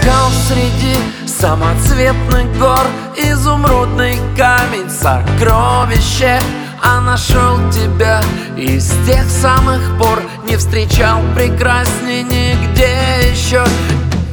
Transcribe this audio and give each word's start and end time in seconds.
Искал 0.00 0.30
среди 0.48 0.96
самоцветных 1.26 2.58
гор 2.58 2.86
Изумрудный 3.16 4.16
камень 4.36 4.88
сокровище 4.88 6.38
А 6.82 7.00
нашел 7.00 7.58
тебя 7.70 8.22
и 8.56 8.78
с 8.78 8.92
тех 9.06 9.24
самых 9.28 9.80
пор. 9.98 10.22
Не 10.44 10.56
встречал 10.56 11.20
прекрасней 11.34 12.22
нигде 12.22 13.30
еще. 13.30 13.64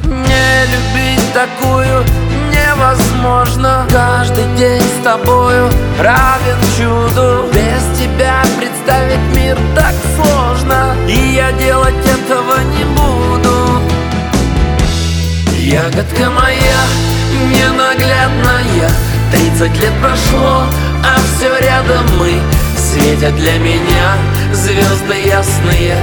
Не 0.04 0.64
любить 0.66 1.32
такую 1.34 2.04
невозможно. 2.50 3.86
Каждый 3.90 4.44
день 4.56 4.82
с 4.82 5.04
тобою 5.04 5.70
равен 5.98 6.58
чуду. 6.76 7.44
Без 7.52 7.98
тебя 7.98 8.42
представить 8.58 9.36
мир 9.36 9.58
так 9.74 9.94
сложно. 10.16 10.94
И 11.06 11.34
я 11.34 11.52
делать 11.52 11.87
Ягодка 15.70 16.30
моя 16.30 16.80
ненаглядная 17.50 18.90
Тридцать 19.30 19.78
лет 19.78 19.92
прошло, 20.00 20.64
а 21.04 21.18
все 21.36 21.58
рядом 21.58 22.06
мы 22.16 22.40
Светят 22.74 23.36
для 23.36 23.58
меня 23.58 24.16
звезды 24.54 25.26
ясные. 25.26 25.94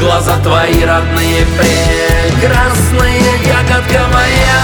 Глаза 0.00 0.38
твои 0.38 0.82
родные, 0.86 1.44
прекрасные 1.58 3.20
Ягодка 3.44 4.06
моя 4.10 4.62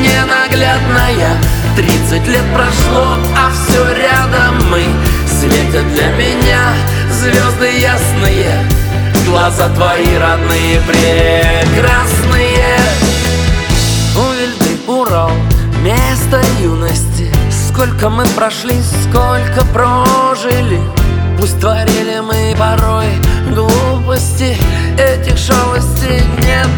ненаглядная. 0.00 1.36
Тридцать 1.74 2.28
лет 2.28 2.44
прошло, 2.54 3.16
а 3.36 3.50
все 3.50 3.84
рядом 3.96 4.70
мы 4.70 4.84
Светят 5.26 5.92
для 5.92 6.06
меня 6.12 6.72
звезды 7.10 7.80
ясные. 7.80 8.64
Глаза 9.26 9.68
твои 9.70 10.16
родные, 10.18 10.80
прекрасные 10.86 12.25
Сколько 17.96 18.10
мы 18.10 18.26
прошли, 18.26 18.74
сколько 19.04 19.64
прожили. 19.72 20.78
Пусть 21.38 21.58
творили 21.58 22.20
мы 22.20 22.54
порой 22.58 23.06
глупости 23.54 24.54
Этих 24.98 25.38
шалостей 25.38 26.22
нет 26.42 26.68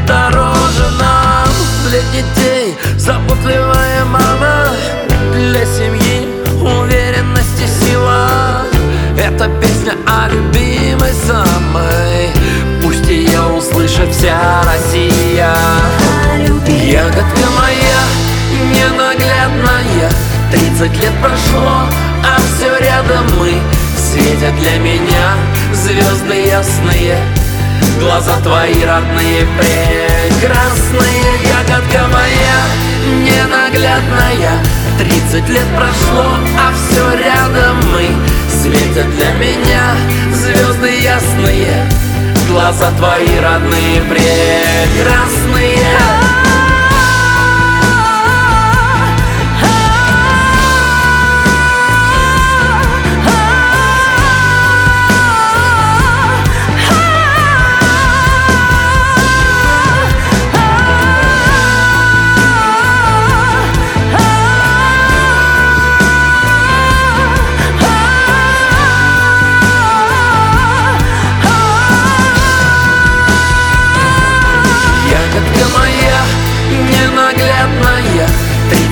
Тридцать 20.79 21.03
лет 21.03 21.13
прошло, 21.21 21.89
а 22.23 22.39
все 22.39 22.79
рядом 22.79 23.27
мы. 23.37 23.61
Светят 23.97 24.55
для 24.61 24.79
меня 24.79 25.35
звезды 25.73 26.47
ясные 26.47 27.19
Глаза 27.99 28.37
твои 28.45 28.85
родные, 28.85 29.45
прекрасные. 29.59 31.01
Ягодка 31.43 32.07
моя 32.13 32.61
ненаглядная. 33.27 34.63
Тридцать 35.01 35.49
лет 35.49 35.67
прошло, 35.75 36.27
а 36.57 36.73
все 36.73 37.25
рядом 37.25 37.79
мы. 37.91 38.07
Светят 38.63 39.11
для 39.17 39.33
меня 39.33 39.97
звезды 40.33 41.01
ясные 41.01 41.91
Глаза 42.49 42.93
твои 42.93 43.41
родные, 43.41 44.01
прекрасные 44.03 45.79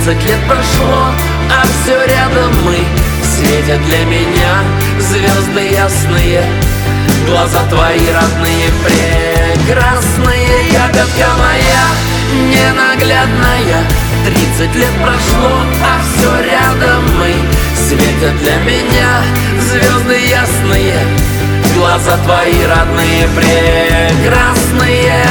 Тридцать 0.06 0.28
лет 0.28 0.38
прошло, 0.46 1.10
а 1.50 1.66
все 1.66 2.06
рядом 2.06 2.52
мы. 2.64 2.78
Светят 3.24 3.84
для 3.86 4.04
меня 4.04 4.62
звезды 5.00 5.74
ясные 5.74 6.44
Глаза 7.26 7.64
твои 7.68 8.08
родные, 8.12 8.70
прекрасные. 8.84 10.70
Ягодка 10.72 11.28
моя 11.40 11.86
ненаглядная. 12.30 13.82
Тридцать 14.24 14.76
лет 14.76 14.94
прошло, 15.02 15.50
а 15.82 15.98
все 16.14 16.30
рядом 16.52 17.02
мы. 17.18 17.34
Светят 17.88 18.38
для 18.42 18.56
меня 18.58 19.24
звезды 19.58 20.18
ясные 20.28 21.00
Глаза 21.74 22.16
твои 22.18 22.64
родные, 22.64 23.26
прекрасные 23.34 25.26